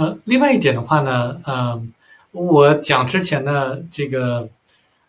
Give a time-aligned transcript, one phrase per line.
[0.00, 1.92] 呃，另外一点的话呢，嗯，
[2.32, 4.48] 我讲之前呢，这个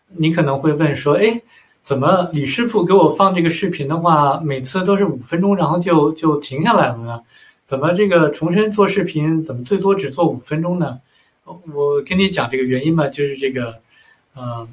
[0.08, 1.40] 你可能会问说，哎，
[1.80, 7.22] 怎么李师傅给我放这个视频的话，每次都是五分钟，然后就就停下来了呢？
[7.64, 11.00] 怎么这个重申做视频，怎么最多只做五分钟呢？
[11.46, 13.76] 我跟你讲这个原因吧，就是这个，
[14.36, 14.68] 嗯，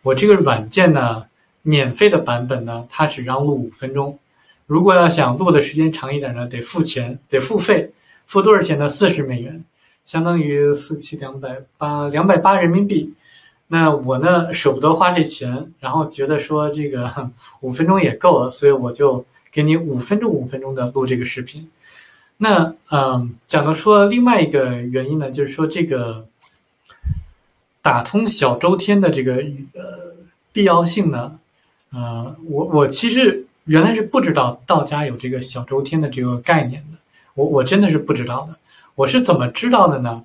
[0.00, 1.24] 我这个软件呢，
[1.60, 4.18] 免费的版本呢，它只让录五分钟，
[4.64, 7.92] 如果要想录的时间长一点呢，得付钱，得付费。
[8.28, 8.90] 付多少钱呢？
[8.90, 9.64] 四十美元，
[10.04, 13.14] 相当于四七两百八两百八人民币。
[13.68, 21.70] 那我呢舍不得花这钱，然后觉得说这个 五分钟也够了，所以我就给你五分钟五分钟的录这个视频。
[22.36, 26.26] 那嗯，讲到说另外一个原因呢，就是说这个
[27.80, 29.36] 打通小周天的这个
[29.72, 30.14] 呃
[30.52, 31.38] 必要性呢，
[31.92, 36.98] 呃，我我其实原来是不知道道家有这个小周天的这个概念的。
[37.38, 38.56] 我我真的是不知道的，
[38.96, 40.24] 我是怎么知道的呢？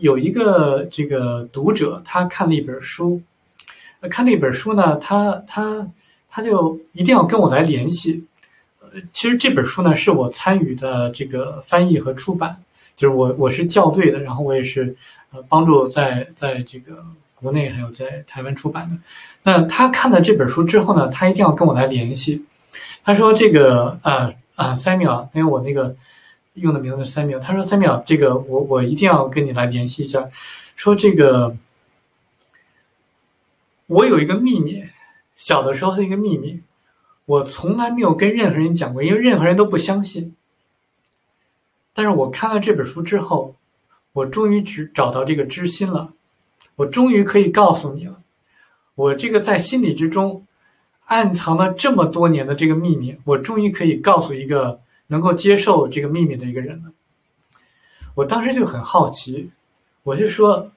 [0.00, 3.20] 有一个这个读者，他看了一本书，
[4.08, 5.86] 看了一本书呢，他他
[6.30, 8.24] 他就一定要跟我来联系。
[8.80, 12.56] 呃，其实这本书呢是我参与的这个翻译和出版，
[12.96, 14.96] 就是我我是校对的，然后我也是
[15.32, 17.04] 呃帮助在在这个
[17.34, 18.96] 国内还有在台湾出版的。
[19.42, 22.42] 那他看了这本书之后呢，他一定要跟我来联系。
[23.04, 25.94] 他说这个呃啊，Samuel，因为我那个。
[26.56, 30.28] 用的名字是三秒，他说三秒，这个我我一定要跟你来联系一下，
[30.74, 31.54] 说这个
[33.86, 34.82] 我有一个秘密，
[35.36, 36.62] 小的时候的一个秘密，
[37.26, 40.34] 我从来没有跟任何人讲过，因为任何人都不相信。
[41.92, 43.54] 但是我看了这本书之后，
[44.12, 46.14] 我终于只找到这个知心了，
[46.76, 48.22] 我终于可以告诉你了，
[48.94, 50.46] 我这个在心里之中
[51.04, 54.80] 暗藏了这么多年的这个秘密，我终于可以告诉一个。
[55.08, 56.92] 能够接受这个秘密的一个人呢？
[58.14, 59.50] 我当时就很好奇，
[60.02, 60.70] 我就说，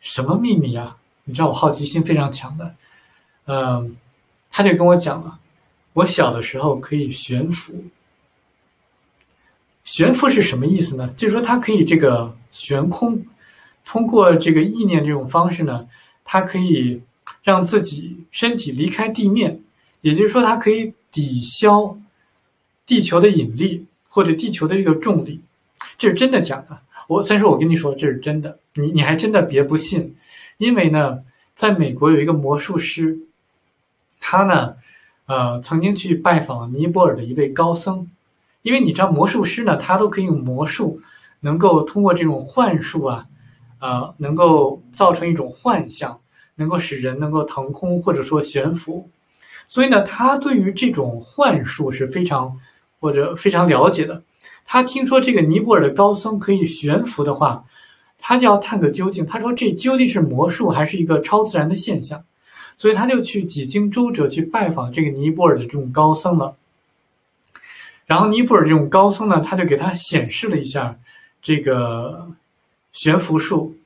[0.00, 0.96] 什么秘密呀？
[1.24, 2.74] 你知道我好奇心非常强的，
[3.46, 3.96] 嗯，
[4.50, 5.38] 他就跟我讲了，
[5.92, 7.84] 我小的时候可以悬浮。
[9.84, 11.08] 悬浮是什么意思呢？
[11.16, 13.24] 就是说它可以这个悬空，
[13.84, 15.88] 通过这个意念这种方式呢，
[16.24, 17.00] 它可以
[17.42, 19.62] 让自己身体离开地面，
[20.00, 21.96] 也就是说它可以抵消。
[22.88, 25.42] 地球的引力或者地球的这个重力，
[25.98, 26.78] 这是真的假的？
[27.06, 30.16] 我虽然说我跟你说这是真的，你你还真的别不信，
[30.56, 31.22] 因为呢，
[31.54, 33.18] 在美国有一个魔术师，
[34.20, 34.76] 他呢，
[35.26, 38.10] 呃，曾经去拜访尼泊尔的一位高僧，
[38.62, 41.00] 因为你知道魔术师呢，他都可以用魔术，
[41.40, 43.26] 能够通过这种幻术啊，
[43.80, 46.18] 呃，能够造成一种幻象，
[46.54, 49.10] 能够使人能够腾空或者说悬浮，
[49.68, 52.58] 所以呢，他对于这种幻术是非常。
[53.00, 54.22] 或者非常了解的，
[54.66, 57.64] 他听说这个尼泊尔的高僧可以悬浮的话，
[58.18, 59.24] 他就要探个究竟。
[59.24, 62.24] 他说这究竟是魔术还是一个超自然的现象？
[62.76, 66.56] 所以他就去几经周折去拜访这个尼泊尔的这种高僧了。
[68.06, 70.96] 然后尼泊尔这种高僧呢，他就给他显示了一下
[71.40, 72.28] 这个
[72.92, 73.76] 悬浮术。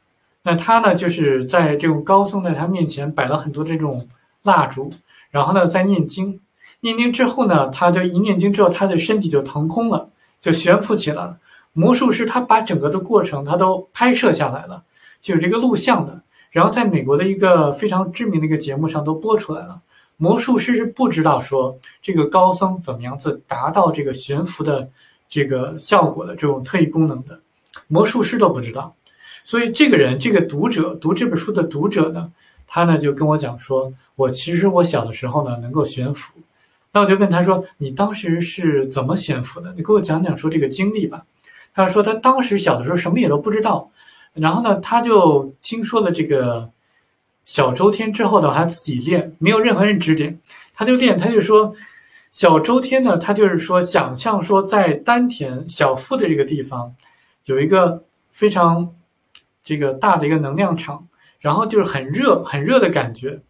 [0.42, 4.08] 那他呢，就是在这种高僧在他面前摆了很多这种
[4.42, 4.92] 蜡烛，
[5.30, 6.40] 然后呢在念经。
[6.82, 10.10] 念经之后呢，他就一念经之后，他的身体就腾空了，
[10.40, 11.38] 就悬浮起来了。
[11.72, 14.82] 魔术师他把整个的过程他都拍摄下来了，
[15.20, 16.20] 就有这个录像的。
[16.50, 19.80] 然后在美国的一个非常知名的一个节目上都播出来了。
[20.16, 24.88] 魔术师是不知道说这个高僧怎么样子达到这个悬浮的
[25.28, 27.40] 这个效果的这种特异功能的，
[27.88, 28.94] 魔术师都不知道。
[29.44, 32.30] 所以这个人，这个读者读这本书的读者呢，
[32.66, 36.32] 他呢就跟我讲说，我其实我小的时候呢能够悬浮。
[36.92, 39.72] 那我就问他说：“你当时是怎么悬浮的？
[39.74, 41.24] 你给我讲讲说这个经历吧。”
[41.74, 43.90] 他说：“他当时小的时候什么也都不知道，
[44.34, 46.70] 然后呢，他就听说了这个
[47.46, 50.38] 小周天之后的话，他自己练，没有任何人指点，
[50.74, 51.18] 他就练。
[51.18, 51.74] 他就说，
[52.30, 56.94] 小周天呢，他就是说想象说在丹田小腹的这个地方
[57.46, 58.94] 有一个非常
[59.64, 61.08] 这个大的一个能量场，
[61.40, 63.40] 然后就是很热很热的感觉。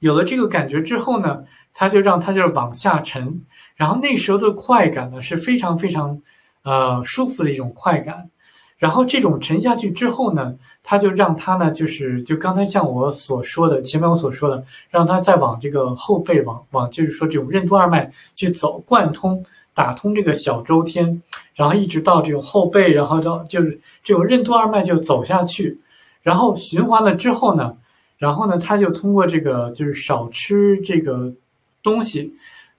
[0.00, 3.42] 有了这个感觉之后呢。”他就让他就是往下沉，
[3.76, 6.20] 然后那时候的快感呢是非常非常，
[6.64, 8.28] 呃舒服的一种快感。
[8.76, 19.42] 然后这种沉下去之后呢，他就让他呢就是就刚才像我所说的前面我所说的，让他再往这个后背往往就是说这种任督二脉去走，贯通
[19.72, 21.22] 打通这个小周天，
[21.54, 25.80] 然后一直到这种后背，然后到就是这种任督二脉就走下去，
[26.22, 27.76] 然后循环了之后呢，
[28.20, 31.34] 然后呢他就通过这个就是少吃这个。
[31.82, 32.30] 东西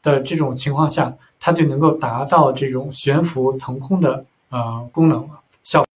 [0.04, 5.40] 的这种情况下，他就能够达到这种悬浮腾空的呃功能了。